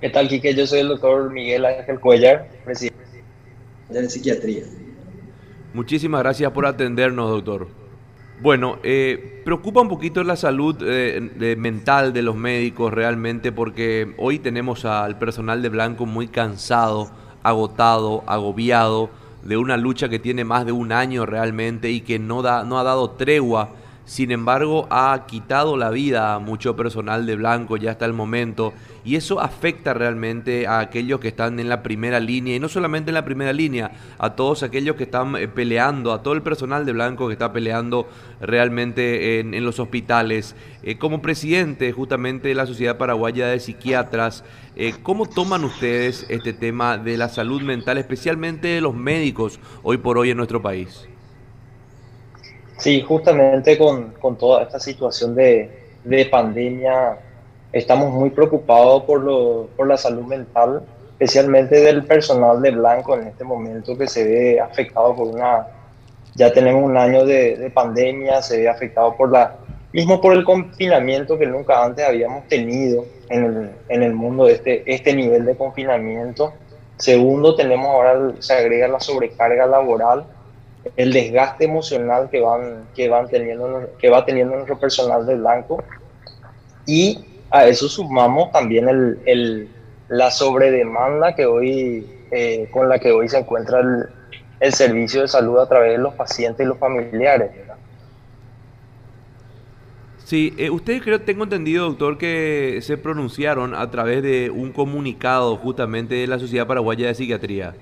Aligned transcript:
¿Qué 0.00 0.10
tal, 0.10 0.28
Quique? 0.28 0.54
Yo 0.54 0.64
soy 0.64 0.78
el 0.78 0.86
doctor 0.86 1.32
Miguel 1.32 1.64
Ángel 1.64 1.98
Cuellar, 1.98 2.48
presidente 2.64 3.02
de 3.88 4.08
psiquiatría. 4.08 4.62
Muchísimas 5.74 6.22
gracias 6.22 6.52
por 6.52 6.66
atendernos, 6.66 7.28
doctor. 7.28 7.66
Bueno, 8.40 8.78
eh, 8.84 9.42
preocupa 9.44 9.80
un 9.80 9.88
poquito 9.88 10.22
la 10.22 10.36
salud 10.36 10.76
eh, 10.86 11.56
mental 11.58 12.12
de 12.12 12.22
los 12.22 12.36
médicos 12.36 12.94
realmente 12.94 13.50
porque 13.50 14.14
hoy 14.18 14.38
tenemos 14.38 14.84
al 14.84 15.18
personal 15.18 15.62
de 15.62 15.68
blanco 15.68 16.06
muy 16.06 16.28
cansado, 16.28 17.10
agotado, 17.42 18.22
agobiado 18.28 19.10
de 19.42 19.56
una 19.56 19.76
lucha 19.76 20.08
que 20.08 20.20
tiene 20.20 20.44
más 20.44 20.64
de 20.64 20.70
un 20.70 20.92
año 20.92 21.26
realmente 21.26 21.90
y 21.90 22.02
que 22.02 22.20
no, 22.20 22.42
da, 22.42 22.62
no 22.62 22.78
ha 22.78 22.84
dado 22.84 23.10
tregua 23.10 23.70
sin 24.08 24.30
embargo, 24.30 24.86
ha 24.88 25.26
quitado 25.26 25.76
la 25.76 25.90
vida 25.90 26.34
a 26.34 26.38
mucho 26.38 26.74
personal 26.74 27.26
de 27.26 27.36
blanco 27.36 27.76
ya 27.76 27.90
hasta 27.90 28.06
el 28.06 28.14
momento 28.14 28.72
y 29.04 29.16
eso 29.16 29.38
afecta 29.38 29.92
realmente 29.92 30.66
a 30.66 30.78
aquellos 30.78 31.20
que 31.20 31.28
están 31.28 31.60
en 31.60 31.68
la 31.68 31.82
primera 31.82 32.18
línea 32.18 32.56
y 32.56 32.58
no 32.58 32.70
solamente 32.70 33.10
en 33.10 33.16
la 33.16 33.26
primera 33.26 33.52
línea, 33.52 33.90
a 34.16 34.34
todos 34.34 34.62
aquellos 34.62 34.96
que 34.96 35.02
están 35.02 35.36
eh, 35.36 35.46
peleando, 35.46 36.14
a 36.14 36.22
todo 36.22 36.32
el 36.32 36.40
personal 36.40 36.86
de 36.86 36.92
blanco 36.92 37.26
que 37.26 37.34
está 37.34 37.52
peleando 37.52 38.08
realmente 38.40 39.40
en, 39.40 39.62
los 39.62 39.78
hospitales. 39.78 40.56
Eh, 40.82 40.96
como 40.96 41.20
presidente 41.20 41.92
justamente 41.92 42.48
de 42.48 42.54
la 42.54 42.64
Sociedad 42.64 42.96
Paraguaya 42.96 43.48
de 43.48 43.60
Psiquiatras, 43.60 44.42
eh, 44.74 44.94
¿cómo 45.02 45.28
toman 45.28 45.64
ustedes 45.64 46.24
este 46.30 46.54
tema 46.54 46.96
de 46.96 47.18
la 47.18 47.28
salud 47.28 47.60
mental, 47.60 47.98
especialmente 47.98 48.68
de 48.68 48.80
los 48.80 48.94
médicos 48.94 49.60
hoy 49.82 49.98
por 49.98 50.16
hoy 50.16 50.30
en 50.30 50.38
nuestro 50.38 50.62
país? 50.62 51.06
Sí, 52.78 53.00
justamente 53.02 53.76
con, 53.76 54.14
toda 54.38 54.62
esta 54.62 54.78
situación 54.78 55.34
de, 55.34 55.68
pandemia, 56.30 57.18
estamos 57.72 58.12
muy 58.12 58.30
preocupados 58.30 59.02
por, 59.02 59.20
lo, 59.20 59.68
por 59.76 59.88
la 59.88 59.96
salud 59.96 60.24
mental, 60.24 60.82
especialmente 61.10 61.80
del 61.80 62.04
personal 62.04 62.62
de 62.62 62.70
blanco 62.70 63.16
en 63.16 63.26
este 63.26 63.42
momento 63.42 63.98
que 63.98 64.06
se 64.06 64.24
ve 64.24 64.60
afectado 64.60 65.14
por 65.16 65.26
una, 65.26 65.66
ya 66.36 66.52
tenemos 66.52 66.84
un 66.84 66.96
año 66.96 67.24
de, 67.24 67.68
pandemia, 67.74 68.40
se 68.42 68.58
ve 68.58 68.68
afectado 68.68 69.16
por 69.16 69.32
la, 69.32 69.56
mismo 69.92 70.20
por 70.20 70.34
el 70.34 70.44
confinamiento 70.44 71.36
que 71.36 71.46
nunca 71.46 71.84
antes 71.84 72.06
habíamos 72.06 72.46
tenido 72.46 73.04
en 73.28 73.44
el, 73.44 73.70
en 73.88 74.04
el 74.04 74.14
mundo, 74.14 74.46
este, 74.46 74.84
este 74.86 75.14
nivel 75.14 75.44
de 75.46 75.56
confinamiento. 75.56 76.52
Segundo, 76.96 77.56
tenemos 77.56 77.88
ahora, 77.88 78.34
se 78.38 78.52
agrega 78.52 78.86
la 78.86 79.00
sobrecarga 79.00 79.66
laboral 79.66 80.26
el 80.96 81.12
desgaste 81.12 81.64
emocional 81.64 82.28
que 82.30 82.40
van, 82.40 82.88
que 82.94 83.08
van 83.08 83.28
teniendo, 83.28 83.88
que 83.98 84.08
va 84.08 84.24
teniendo 84.24 84.54
nuestro 84.54 84.78
personal 84.78 85.26
de 85.26 85.36
blanco. 85.36 85.82
Y 86.86 87.24
a 87.50 87.66
eso 87.66 87.88
sumamos 87.88 88.50
también 88.52 88.88
el, 88.88 89.18
el, 89.26 89.68
la 90.08 90.30
sobredemanda 90.30 91.34
que 91.34 91.46
hoy, 91.46 92.06
eh, 92.30 92.68
con 92.70 92.88
la 92.88 92.98
que 92.98 93.12
hoy 93.12 93.28
se 93.28 93.38
encuentra 93.38 93.80
el, 93.80 94.06
el, 94.60 94.72
servicio 94.72 95.22
de 95.22 95.28
salud 95.28 95.58
a 95.58 95.68
través 95.68 95.92
de 95.92 95.98
los 95.98 96.14
pacientes 96.14 96.64
y 96.64 96.68
los 96.68 96.78
familiares. 96.78 97.50
Sí, 100.28 100.52
eh, 100.58 100.68
ustedes 100.68 101.00
creo, 101.00 101.22
tengo 101.22 101.44
entendido, 101.44 101.86
doctor, 101.86 102.18
que 102.18 102.80
se 102.82 102.98
pronunciaron 102.98 103.74
a 103.74 103.90
través 103.90 104.22
de 104.22 104.50
un 104.50 104.72
comunicado 104.72 105.56
justamente 105.56 106.16
de 106.16 106.26
la 106.26 106.38
Sociedad 106.38 106.66
Paraguaya 106.66 107.06
de 107.06 107.14
Psiquiatría. 107.14 107.74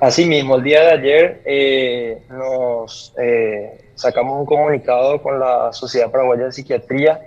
Asimismo, 0.00 0.56
el 0.56 0.62
día 0.62 0.80
de 0.82 0.90
ayer 0.92 1.42
eh, 1.44 2.22
nos 2.30 3.12
eh, 3.18 3.90
sacamos 3.96 4.38
un 4.38 4.46
comunicado 4.46 5.20
con 5.20 5.40
la 5.40 5.72
Sociedad 5.72 6.10
Paraguaya 6.10 6.44
de 6.44 6.52
Psiquiatría 6.52 7.20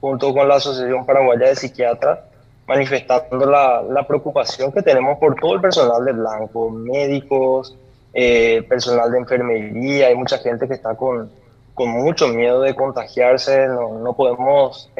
junto 0.00 0.32
con 0.32 0.48
la 0.48 0.56
Asociación 0.56 1.04
Paraguaya 1.04 1.48
de 1.48 1.56
Psiquiatras 1.56 2.20
manifestando 2.66 3.44
la, 3.44 3.82
la 3.82 4.06
preocupación 4.06 4.72
que 4.72 4.80
tenemos 4.80 5.18
por 5.18 5.34
todo 5.38 5.54
el 5.56 5.60
personal 5.60 6.02
de 6.02 6.12
blanco, 6.12 6.70
médicos, 6.70 7.76
eh, 8.14 8.62
personal 8.70 9.12
de 9.12 9.18
enfermería, 9.18 10.06
hay 10.06 10.14
mucha 10.14 10.38
gente 10.38 10.66
que 10.66 10.72
está 10.72 10.94
con, 10.94 11.30
con 11.74 11.90
mucho 11.90 12.28
miedo 12.28 12.62
de 12.62 12.74
contagiarse, 12.74 13.66
no, 13.66 13.98
no 13.98 14.16
podemos 14.16 14.90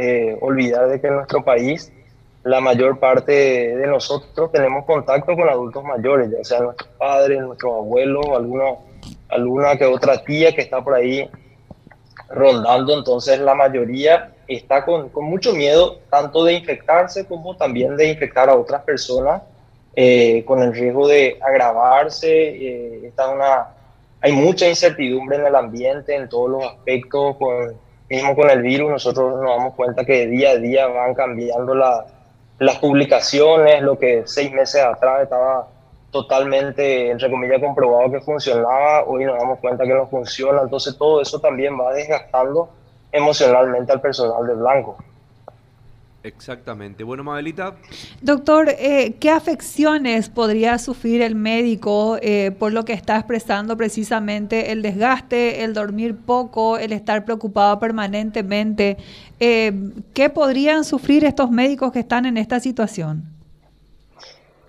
olvidar 0.42 0.88
de 0.88 1.00
que 1.00 1.06
en 1.06 1.14
nuestro 1.14 1.42
país 1.42 1.90
la 2.44 2.60
mayor 2.60 2.98
parte 2.98 3.32
de 3.32 3.86
nosotros 3.86 4.52
tenemos 4.52 4.84
contacto 4.84 5.34
con 5.34 5.48
adultos 5.48 5.82
mayores, 5.82 6.30
ya 6.30 6.44
sea 6.44 6.60
nuestros 6.60 6.88
padres, 6.98 7.40
nuestros 7.40 7.72
abuelos, 7.72 8.26
alguna, 8.34 8.64
alguna 9.30 9.76
que 9.76 9.86
otra 9.86 10.22
tía 10.22 10.54
que 10.54 10.60
está 10.60 10.84
por 10.84 10.94
ahí 10.94 11.28
rondando, 12.28 12.96
entonces 12.98 13.40
la 13.40 13.54
mayoría 13.54 14.30
está 14.46 14.84
con, 14.84 15.08
con 15.08 15.24
mucho 15.24 15.54
miedo 15.54 16.00
tanto 16.10 16.44
de 16.44 16.52
infectarse 16.52 17.26
como 17.26 17.56
también 17.56 17.96
de 17.96 18.10
infectar 18.10 18.50
a 18.50 18.54
otras 18.54 18.82
personas, 18.82 19.42
eh, 19.96 20.44
con 20.44 20.60
el 20.62 20.74
riesgo 20.74 21.08
de 21.08 21.38
agravarse. 21.40 22.28
Eh, 22.28 23.06
está 23.06 23.28
una, 23.28 23.68
hay 24.20 24.32
mucha 24.32 24.68
incertidumbre 24.68 25.38
en 25.38 25.46
el 25.46 25.54
ambiente, 25.54 26.14
en 26.14 26.28
todos 26.28 26.50
los 26.50 26.64
aspectos, 26.64 27.36
con, 27.36 27.74
mismo 28.10 28.36
con 28.36 28.50
el 28.50 28.60
virus, 28.60 28.90
nosotros 28.90 29.40
nos 29.40 29.56
damos 29.56 29.74
cuenta 29.74 30.04
que 30.04 30.26
día 30.26 30.50
a 30.50 30.56
día 30.56 30.86
van 30.88 31.14
cambiando 31.14 31.74
la, 31.74 32.04
las 32.58 32.78
publicaciones, 32.78 33.82
lo 33.82 33.98
que 33.98 34.22
seis 34.26 34.52
meses 34.52 34.82
atrás 34.82 35.22
estaba 35.22 35.68
totalmente, 36.10 37.10
entre 37.10 37.28
comillas, 37.30 37.60
comprobado 37.60 38.10
que 38.12 38.20
funcionaba, 38.20 39.04
hoy 39.04 39.24
nos 39.24 39.36
damos 39.36 39.58
cuenta 39.58 39.84
que 39.84 39.94
no 39.94 40.06
funciona, 40.06 40.62
entonces 40.62 40.96
todo 40.96 41.20
eso 41.20 41.40
también 41.40 41.78
va 41.78 41.92
desgastando 41.92 42.68
emocionalmente 43.10 43.92
al 43.92 44.00
personal 44.00 44.46
de 44.46 44.54
blanco. 44.54 44.96
Exactamente. 46.24 47.04
Bueno, 47.04 47.22
Mabelita. 47.22 47.76
Doctor, 48.22 48.70
eh, 48.70 49.14
¿qué 49.20 49.28
afecciones 49.28 50.30
podría 50.30 50.78
sufrir 50.78 51.20
el 51.20 51.34
médico 51.34 52.16
eh, 52.22 52.50
por 52.58 52.72
lo 52.72 52.86
que 52.86 52.94
está 52.94 53.16
expresando 53.16 53.76
precisamente 53.76 54.72
el 54.72 54.80
desgaste, 54.80 55.64
el 55.64 55.74
dormir 55.74 56.16
poco, 56.16 56.78
el 56.78 56.94
estar 56.94 57.26
preocupado 57.26 57.78
permanentemente? 57.78 58.96
Eh, 59.38 59.72
¿Qué 60.14 60.30
podrían 60.30 60.84
sufrir 60.84 61.26
estos 61.26 61.50
médicos 61.50 61.92
que 61.92 61.98
están 61.98 62.24
en 62.24 62.38
esta 62.38 62.58
situación? 62.58 63.24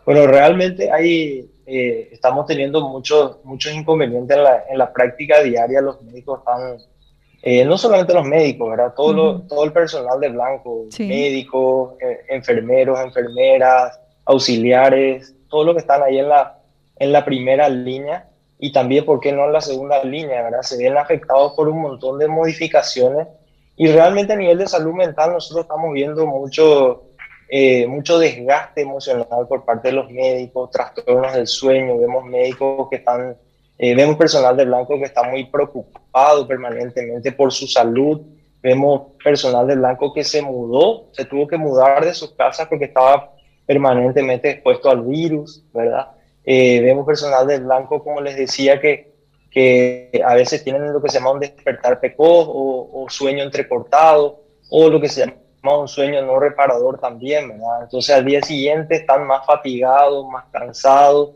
Bueno, 0.06 0.28
realmente 0.28 0.92
hay, 0.92 1.50
estamos 1.66 2.48
teniendo 2.48 2.86
muchos, 2.86 3.38
muchos 3.46 3.74
inconvenientes 3.74 4.36
en 4.36 4.44
la, 4.44 4.64
en 4.70 4.78
la 4.78 4.92
práctica 4.92 5.42
diaria. 5.42 5.80
Los 5.80 6.02
médicos 6.02 6.40
están 6.40 6.95
eh, 7.42 7.66
no 7.66 7.78
solamente 7.78 8.14
los 8.14 8.26
médicos, 8.26 8.70
¿verdad? 8.70 8.94
Todo, 8.96 9.42
todo 9.44 9.64
el 9.64 9.72
personal 9.72 10.20
de 10.20 10.30
blanco, 10.30 10.86
médicos, 11.00 11.94
eh, 12.00 12.22
enfermeros, 12.30 13.00
enfermeras, 13.00 14.00
auxiliares, 14.26 15.36
todos 15.50 15.66
los 15.66 15.76
que 15.76 15.82
están 15.82 16.02
ahí 16.02 16.18
en 16.20 16.30
la, 16.30 16.58
en 16.98 17.12
la 17.12 17.24
primera 17.24 17.70
línea 17.70 18.30
y 18.58 18.72
también, 18.72 19.06
¿por 19.06 19.20
qué 19.20 19.32
no 19.32 19.46
en 19.46 19.54
la 19.54 19.62
segunda 19.62 20.04
línea, 20.04 20.42
¿verdad? 20.44 20.62
Se 20.62 20.78
ven 20.78 20.98
afectados 20.98 21.54
por 21.54 21.68
un 21.68 21.82
montón 21.82 22.18
de 22.20 22.28
modificaciones 22.28 23.28
y 23.76 23.88
realmente 23.88 24.34
a 24.34 24.38
nivel 24.38 24.58
de 24.58 24.68
salud 24.68 24.94
mental 24.94 25.34
nosotros 25.34 25.66
estamos 25.66 25.94
viendo 25.94 26.26
mucho, 26.26 27.04
eh, 27.50 27.86
mucho 27.88 28.18
desgaste 28.18 28.82
emocional 28.82 29.48
por 29.48 29.66
parte 29.66 29.90
de 29.90 29.96
los 29.96 30.10
médicos, 30.10 30.72
trastornos 30.72 31.34
del 31.34 31.48
sueño, 31.48 31.98
vemos 31.98 32.24
médicos 32.26 32.88
que 32.90 32.98
están 32.98 33.38
eh, 33.78 33.94
vemos 33.96 34.16
personal 34.16 34.56
de 34.56 34.66
blanco 34.66 34.98
que 34.98 35.06
está 35.06 35.24
muy 35.24 35.46
preocupado 35.46 36.48
permanentemente 36.48 37.32
por 37.32 37.52
su 37.52 37.68
salud. 37.68 38.22
Vemos 38.62 39.14
personal 39.24 39.68
de 39.68 39.76
blanco 39.76 40.14
que 40.14 40.24
se 40.24 40.42
mudó, 40.42 41.10
se 41.12 41.26
tuvo 41.26 41.48
que 41.48 41.58
mudar 41.58 42.04
de 42.04 42.14
sus 42.14 42.32
casas 42.32 42.68
porque 42.68 42.86
estaba 42.86 43.32
permanentemente 43.66 44.50
expuesto 44.50 44.90
al 44.90 45.02
virus, 45.02 45.64
¿verdad? 45.74 46.08
Eh, 46.44 46.82
vemos 46.82 47.06
personal 47.06 47.46
de 47.48 47.60
blanco, 47.60 48.04
como 48.04 48.22
les 48.22 48.36
decía, 48.36 48.80
que, 48.80 49.14
que 49.52 50.22
a 50.26 50.34
veces 50.36 50.64
tienen 50.64 50.94
lo 50.94 51.02
que 51.02 51.10
se 51.10 51.20
llama 51.20 51.32
un 51.32 51.40
despertar 51.40 52.00
precoz 52.00 52.48
o, 52.48 52.90
o 52.94 53.10
sueño 53.10 53.44
entrecortado 53.44 54.42
o 54.70 54.90
lo 54.90 55.00
que 55.00 55.10
se 55.10 55.26
llama 55.26 55.80
un 55.80 55.88
sueño 55.88 56.22
no 56.24 56.40
reparador 56.40 57.00
también, 57.00 57.50
¿verdad? 57.50 57.84
Entonces 57.84 58.16
al 58.16 58.26
día 58.26 58.42
siguiente 58.42 58.96
están 58.96 59.26
más 59.26 59.46
fatigados, 59.46 60.28
más 60.28 60.46
cansados, 60.52 61.32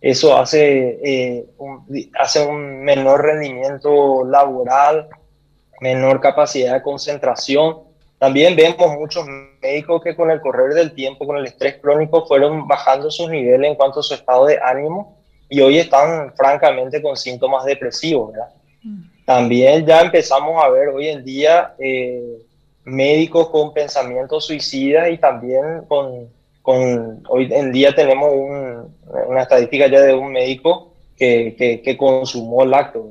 eso 0.00 0.36
hace, 0.36 0.98
eh, 1.02 1.46
un, 1.58 1.84
hace 2.18 2.44
un 2.46 2.84
menor 2.84 3.22
rendimiento 3.22 4.24
laboral, 4.24 5.08
menor 5.80 6.20
capacidad 6.20 6.74
de 6.74 6.82
concentración. 6.82 7.78
También 8.18 8.56
vemos 8.56 8.92
muchos 8.98 9.26
médicos 9.60 10.02
que 10.02 10.14
con 10.14 10.30
el 10.30 10.40
correr 10.40 10.74
del 10.74 10.92
tiempo, 10.92 11.26
con 11.26 11.36
el 11.36 11.46
estrés 11.46 11.76
crónico, 11.80 12.26
fueron 12.26 12.66
bajando 12.66 13.10
sus 13.10 13.28
niveles 13.28 13.70
en 13.70 13.76
cuanto 13.76 14.00
a 14.00 14.02
su 14.02 14.14
estado 14.14 14.46
de 14.46 14.58
ánimo 14.62 15.18
y 15.48 15.60
hoy 15.60 15.78
están 15.78 16.32
francamente 16.34 17.00
con 17.02 17.16
síntomas 17.16 17.64
depresivos. 17.64 18.32
Mm. 18.82 19.02
También 19.24 19.86
ya 19.86 20.00
empezamos 20.00 20.62
a 20.62 20.68
ver 20.68 20.88
hoy 20.88 21.08
en 21.08 21.24
día 21.24 21.74
eh, 21.78 22.38
médicos 22.84 23.50
con 23.50 23.72
pensamientos 23.72 24.46
suicidas 24.46 25.10
y 25.10 25.18
también 25.18 25.84
con 25.86 26.28
hoy 27.28 27.48
en 27.52 27.72
día 27.72 27.94
tenemos 27.94 28.30
una 28.32 29.42
estadística 29.42 29.86
ya 29.86 30.00
de 30.00 30.14
un 30.14 30.32
médico 30.32 30.92
que, 31.16 31.80
que, 31.84 31.96
consumó 31.96 32.64
lácteos. 32.64 33.06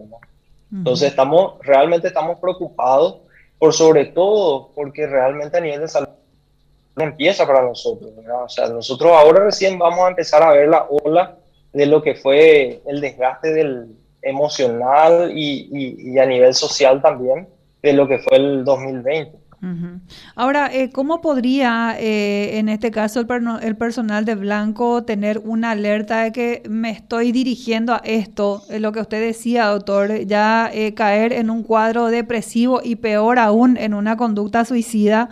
Entonces 0.71 1.09
estamos, 1.09 1.55
realmente 1.61 2.07
estamos 2.07 2.39
preocupados 2.39 3.17
por 3.57 3.73
sobre 3.73 4.05
todo 4.05 4.71
porque 4.75 5.07
realmente 5.07 5.57
a 5.57 5.61
nivel 5.61 5.81
de 5.81 5.87
salud 5.87 6.09
empieza 6.97 7.45
para 7.45 7.63
nosotros. 7.63 8.11
O 8.43 8.49
sea, 8.49 8.67
nosotros 8.69 9.11
ahora 9.11 9.45
recién 9.45 9.77
vamos 9.77 9.99
a 9.99 10.09
empezar 10.09 10.43
a 10.43 10.51
ver 10.51 10.69
la 10.69 10.85
ola 10.89 11.37
de 11.73 11.85
lo 11.85 12.01
que 12.01 12.15
fue 12.15 12.81
el 12.85 13.01
desgaste 13.01 13.53
del 13.53 13.95
emocional 14.21 15.31
y, 15.33 16.17
a 16.19 16.25
nivel 16.25 16.53
social 16.53 17.01
también 17.01 17.47
de 17.81 17.93
lo 17.93 18.07
que 18.07 18.19
fue 18.19 18.37
el 18.37 18.65
2020. 18.65 19.37
Ahora, 20.35 20.69
eh, 20.71 20.91
¿cómo 20.91 21.19
podría 21.19 21.95
eh, 21.99 22.59
en 22.59 22.69
este 22.69 22.91
caso 22.91 23.19
el, 23.19 23.75
personal 23.75 24.23
de 24.23 24.35
Blanco 24.35 25.03
tener 25.03 25.39
una 25.39 25.71
alerta 25.71 26.21
de 26.21 26.31
que 26.31 26.63
me 26.69 26.91
estoy 26.91 27.31
dirigiendo 27.31 27.93
a 27.93 28.01
esto? 28.03 28.61
Eh, 28.69 28.79
lo 28.79 28.91
que 28.91 29.01
usted 29.01 29.19
decía, 29.19 29.65
doctor, 29.65 30.25
ya 30.25 30.71
caer 30.95 31.33
en 31.33 31.49
un 31.49 31.63
cuadro 31.63 32.07
depresivo 32.07 32.81
y 32.83 32.97
peor 32.97 33.39
aún 33.39 33.77
en 33.77 33.93
una 33.93 34.15
conducta 34.15 34.63
suicida. 34.63 35.29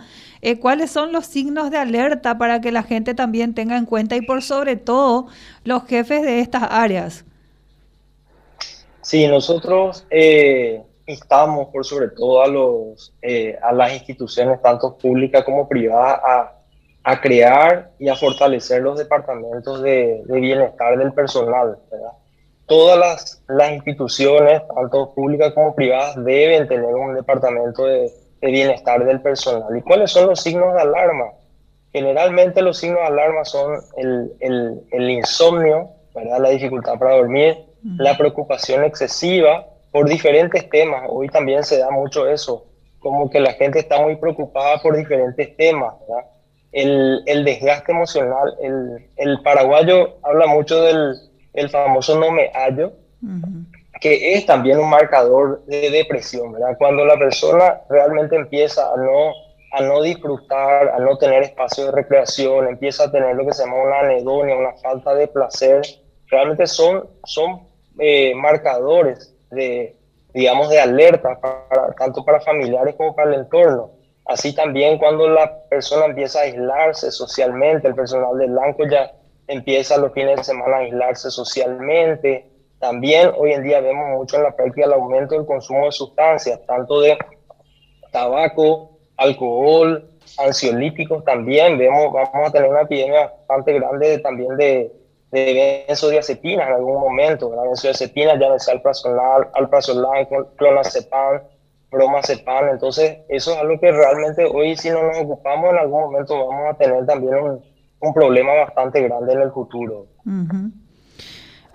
¿Cuáles 0.60 0.90
son 0.92 1.12
los 1.12 1.26
signos 1.26 1.70
de 1.70 1.78
alerta 1.78 2.38
para 2.38 2.60
que 2.60 2.70
la 2.70 2.84
gente 2.84 3.14
también 3.14 3.54
tenga 3.54 3.76
en 3.76 3.84
cuenta 3.84 4.16
y 4.16 4.20
por 4.20 4.42
sobre 4.42 4.76
todo 4.76 5.26
los 5.64 5.84
jefes 5.86 6.22
de 6.22 6.40
estas 6.40 6.64
áreas? 6.70 7.24
Sí, 9.02 9.26
nosotros 9.26 10.04
instamos 11.06 11.68
por 11.68 11.84
sobre 11.84 12.08
todo 12.08 12.42
a, 12.42 12.48
los, 12.48 13.14
eh, 13.22 13.56
a 13.62 13.72
las 13.72 13.92
instituciones, 13.92 14.60
tanto 14.60 14.96
públicas 14.98 15.44
como 15.44 15.68
privadas, 15.68 16.20
a, 16.24 16.52
a 17.04 17.20
crear 17.20 17.92
y 17.98 18.08
a 18.08 18.16
fortalecer 18.16 18.82
los 18.82 18.98
departamentos 18.98 19.82
de, 19.82 20.22
de 20.24 20.40
bienestar 20.40 20.98
del 20.98 21.12
personal. 21.12 21.78
Todas 22.66 22.98
las, 22.98 23.42
las, 23.46 23.72
instituciones, 23.72 24.62
tanto 24.74 25.14
públicas 25.14 25.52
como 25.54 25.74
privadas, 25.74 26.16
deben 26.24 26.66
tener 26.66 26.92
un 26.92 27.14
departamento 27.14 27.84
de, 27.84 28.10
de 28.40 28.50
bienestar 28.50 29.04
del 29.04 29.20
personal. 29.20 29.76
¿Y 29.76 29.82
cuáles 29.82 30.10
son 30.10 30.26
los 30.26 30.40
signos 30.40 30.74
de 30.74 30.80
alarma? 30.80 31.26
Generalmente 31.92 32.60
los 32.60 32.78
signos 32.78 33.00
de 33.00 33.06
alarma 33.06 33.44
son 33.44 33.80
el, 33.96 34.32
el, 34.40 34.80
el 34.90 35.10
insomnio, 35.10 35.90
¿verdad? 36.12 36.40
la 36.40 36.50
dificultad 36.50 36.98
para 36.98 37.16
dormir, 37.16 37.56
la 37.98 38.18
preocupación 38.18 38.82
excesiva, 38.82 39.64
por 39.96 40.10
diferentes 40.10 40.68
temas. 40.68 41.04
Hoy 41.08 41.30
también 41.30 41.64
se 41.64 41.78
da 41.78 41.90
mucho 41.90 42.28
eso, 42.28 42.66
como 42.98 43.30
que 43.30 43.40
la 43.40 43.54
gente 43.54 43.78
está 43.78 43.98
muy 43.98 44.16
preocupada 44.16 44.76
por 44.82 44.94
diferentes 44.94 45.56
temas. 45.56 45.94
El, 46.70 47.22
el, 47.24 47.46
desgaste 47.46 47.92
emocional, 47.92 48.54
el, 48.60 49.08
el, 49.16 49.40
paraguayo 49.40 50.18
habla 50.22 50.48
mucho 50.48 50.82
del 50.82 51.14
el 51.54 51.70
famoso 51.70 52.20
no 52.20 52.30
me 52.30 52.50
hallo, 52.52 52.92
que 53.98 54.34
es 54.34 54.44
también 54.44 54.78
un 54.78 54.90
marcador 54.90 55.64
de 55.64 55.88
depresión, 55.88 56.52
¿verdad? 56.52 56.76
Cuando 56.76 57.06
la 57.06 57.16
persona 57.16 57.80
realmente 57.88 58.36
empieza 58.36 58.92
a 58.92 58.96
no, 58.98 59.32
a 59.72 59.80
no 59.80 60.02
disfrutar, 60.02 60.90
a 60.90 60.98
no 60.98 61.16
tener 61.16 61.42
espacio 61.42 61.86
de 61.86 61.92
recreación, 61.92 62.68
empieza 62.68 63.04
a 63.04 63.10
tener 63.10 63.34
lo 63.34 63.46
que 63.46 63.54
se 63.54 63.64
llama 63.64 63.82
una 63.82 64.00
anedonia, 64.00 64.56
una 64.56 64.74
falta 64.74 65.14
de 65.14 65.26
placer, 65.26 65.80
realmente 66.26 66.66
son, 66.66 67.08
son 67.24 67.62
eh, 67.98 68.34
marcadores 68.34 69.32
de, 69.50 69.96
digamos, 70.34 70.68
de 70.68 70.80
alerta, 70.80 71.38
para, 71.40 71.92
tanto 71.92 72.24
para 72.24 72.40
familiares 72.40 72.94
como 72.96 73.14
para 73.14 73.34
el 73.34 73.40
entorno. 73.40 73.90
Así 74.26 74.54
también 74.54 74.98
cuando 74.98 75.28
la 75.28 75.64
persona 75.68 76.06
empieza 76.06 76.40
a 76.40 76.42
aislarse 76.42 77.10
socialmente, 77.12 77.88
el 77.88 77.94
personal 77.94 78.36
del 78.38 78.50
blanco 78.50 78.84
ya 78.90 79.12
empieza 79.46 79.96
los 79.98 80.12
fines 80.12 80.36
de 80.36 80.44
semana 80.44 80.76
a 80.76 80.80
aislarse 80.80 81.30
socialmente. 81.30 82.50
También 82.80 83.30
hoy 83.36 83.52
en 83.52 83.62
día 83.62 83.80
vemos 83.80 84.18
mucho 84.18 84.36
en 84.36 84.42
la 84.42 84.54
práctica 84.54 84.86
el 84.86 84.92
aumento 84.92 85.36
del 85.36 85.46
consumo 85.46 85.86
de 85.86 85.92
sustancias, 85.92 86.60
tanto 86.66 87.00
de 87.00 87.16
tabaco, 88.10 88.98
alcohol, 89.16 90.10
ansiolíticos 90.38 91.24
también. 91.24 91.78
Vemos, 91.78 92.12
vamos 92.12 92.48
a 92.48 92.52
tener 92.52 92.68
una 92.68 92.82
epidemia 92.82 93.32
bastante 93.46 93.74
grande 93.74 94.18
también 94.18 94.56
de, 94.56 94.92
de 95.44 95.84
benzodiazepina 95.86 96.66
en 96.66 96.74
algún 96.74 97.00
momento, 97.00 97.54
la 97.54 97.62
benzodiazepina 97.62 98.38
ya 98.38 98.54
es 98.54 98.68
alprazolam, 98.68 99.46
alprazolam, 99.54 100.26
clonazepam, 100.56 101.40
bromazepam, 101.90 102.68
entonces 102.68 103.18
eso 103.28 103.52
es 103.52 103.58
algo 103.58 103.78
que 103.78 103.92
realmente 103.92 104.44
hoy 104.44 104.76
si 104.76 104.90
no 104.90 105.02
nos 105.02 105.18
ocupamos 105.18 105.70
en 105.70 105.78
algún 105.78 106.00
momento 106.02 106.46
vamos 106.46 106.74
a 106.74 106.76
tener 106.76 107.06
también 107.06 107.34
un 108.00 108.14
problema 108.14 108.52
bastante 108.54 109.02
grande 109.02 109.32
en 109.32 109.42
el 109.42 109.52
futuro. 109.52 110.06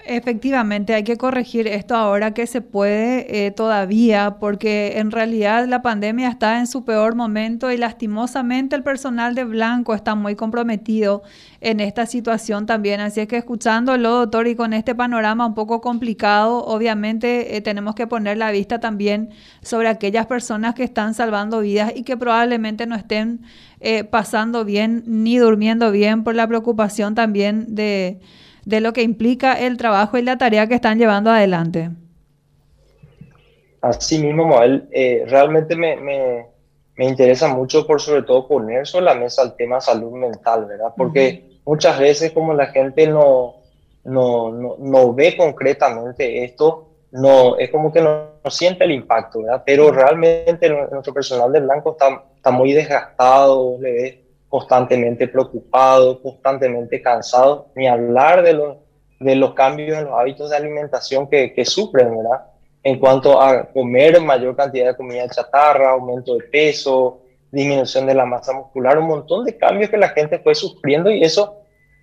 Efectivamente, 0.05 0.95
hay 0.95 1.03
que 1.03 1.15
corregir 1.17 1.67
esto 1.67 1.95
ahora 1.95 2.33
que 2.33 2.47
se 2.47 2.61
puede 2.61 3.45
eh, 3.45 3.51
todavía, 3.51 4.37
porque 4.39 4.97
en 4.97 5.11
realidad 5.11 5.67
la 5.67 5.83
pandemia 5.83 6.29
está 6.29 6.59
en 6.59 6.65
su 6.65 6.83
peor 6.85 7.13
momento 7.15 7.71
y 7.71 7.77
lastimosamente 7.77 8.75
el 8.75 8.83
personal 8.83 9.35
de 9.35 9.43
Blanco 9.43 9.93
está 9.93 10.15
muy 10.15 10.35
comprometido 10.35 11.21
en 11.61 11.79
esta 11.79 12.07
situación 12.07 12.65
también. 12.65 12.99
Así 12.99 13.19
es 13.19 13.27
que 13.27 13.37
escuchándolo, 13.37 14.11
doctor, 14.11 14.47
y 14.47 14.55
con 14.55 14.73
este 14.73 14.95
panorama 14.95 15.45
un 15.45 15.53
poco 15.53 15.81
complicado, 15.81 16.65
obviamente 16.65 17.55
eh, 17.55 17.61
tenemos 17.61 17.93
que 17.93 18.07
poner 18.07 18.37
la 18.37 18.51
vista 18.51 18.79
también 18.79 19.29
sobre 19.61 19.87
aquellas 19.87 20.25
personas 20.25 20.73
que 20.73 20.83
están 20.83 21.13
salvando 21.13 21.59
vidas 21.61 21.93
y 21.95 22.03
que 22.03 22.17
probablemente 22.17 22.87
no 22.87 22.95
estén 22.95 23.41
eh, 23.79 24.03
pasando 24.03 24.65
bien 24.65 25.03
ni 25.05 25.37
durmiendo 25.37 25.91
bien 25.91 26.23
por 26.23 26.33
la 26.33 26.47
preocupación 26.47 27.13
también 27.13 27.75
de 27.75 28.19
de 28.65 28.81
lo 28.81 28.93
que 28.93 29.01
implica 29.01 29.53
el 29.53 29.77
trabajo 29.77 30.17
y 30.17 30.21
la 30.21 30.37
tarea 30.37 30.67
que 30.67 30.75
están 30.75 30.99
llevando 30.99 31.29
adelante. 31.29 31.89
Así 33.81 34.19
mismo, 34.19 34.45
Moel, 34.45 34.87
eh, 34.91 35.23
realmente 35.27 35.75
me, 35.75 35.95
me, 35.95 36.45
me, 36.95 37.05
interesa 37.05 37.47
mucho 37.47 37.87
por 37.87 37.99
sobre 37.99 38.21
todo 38.21 38.47
poner 38.47 38.85
sobre 38.85 39.05
la 39.05 39.15
mesa 39.15 39.41
el 39.41 39.55
tema 39.55 39.81
salud 39.81 40.11
mental, 40.11 40.65
¿verdad? 40.65 40.93
Porque 40.95 41.59
muchas 41.65 41.99
veces 41.99 42.31
como 42.31 42.53
la 42.53 42.67
gente 42.67 43.07
no, 43.07 43.55
no, 44.03 44.51
no, 44.51 44.75
no, 44.77 45.13
ve 45.13 45.35
concretamente 45.35 46.43
esto, 46.43 46.89
no, 47.11 47.57
es 47.57 47.71
como 47.71 47.91
que 47.91 48.01
no, 48.01 48.29
siente 48.49 48.83
el 48.83 48.91
impacto, 48.91 49.41
¿verdad? 49.41 49.63
Pero 49.65 49.91
realmente 49.91 50.69
nuestro 50.69 51.13
personal 51.13 51.51
de 51.51 51.61
blanco 51.61 51.93
está, 51.93 52.23
está 52.35 52.51
muy 52.51 52.73
desgastado, 52.73 53.77
le 53.79 53.91
ve 53.91 54.20
constantemente 54.51 55.29
preocupado, 55.29 56.21
constantemente 56.21 57.01
cansado, 57.01 57.71
ni 57.73 57.87
hablar 57.87 58.43
de 58.43 58.51
los, 58.51 58.77
de 59.21 59.35
los 59.37 59.53
cambios 59.53 59.97
en 59.97 60.03
los 60.03 60.13
hábitos 60.13 60.49
de 60.49 60.57
alimentación 60.57 61.29
que, 61.29 61.53
que 61.53 61.63
sufren, 61.63 62.17
¿verdad? 62.17 62.47
En 62.83 62.99
cuanto 62.99 63.41
a 63.41 63.63
comer 63.71 64.19
mayor 64.19 64.53
cantidad 64.57 64.87
de 64.87 64.97
comida 64.97 65.29
chatarra, 65.29 65.91
aumento 65.91 66.35
de 66.35 66.43
peso, 66.43 67.21
disminución 67.49 68.05
de 68.05 68.13
la 68.13 68.25
masa 68.25 68.51
muscular, 68.51 68.99
un 68.99 69.07
montón 69.07 69.45
de 69.45 69.57
cambios 69.57 69.89
que 69.89 69.97
la 69.97 70.09
gente 70.09 70.37
fue 70.39 70.53
sufriendo 70.53 71.09
y 71.09 71.23
eso 71.23 71.55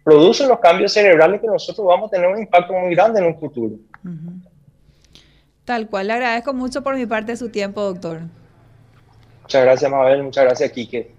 produce 0.02 0.46
los 0.46 0.58
cambios 0.58 0.94
cerebrales 0.94 1.42
que 1.42 1.48
nosotros 1.48 1.86
vamos 1.86 2.08
a 2.08 2.12
tener 2.12 2.30
un 2.30 2.38
impacto 2.38 2.72
muy 2.72 2.94
grande 2.94 3.20
en 3.20 3.26
un 3.26 3.38
futuro. 3.38 3.74
Tal 5.66 5.86
cual, 5.90 6.06
le 6.06 6.14
agradezco 6.14 6.54
mucho 6.54 6.82
por 6.82 6.96
mi 6.96 7.04
parte 7.04 7.36
su 7.36 7.50
tiempo, 7.50 7.82
doctor. 7.82 8.20
Muchas 9.42 9.64
gracias, 9.64 9.90
Mabel, 9.90 10.22
muchas 10.22 10.44
gracias, 10.44 10.72
Quique. 10.72 11.17